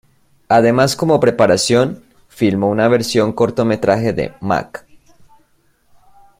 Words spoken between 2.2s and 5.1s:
filmó una versión cortometraje de "Mac".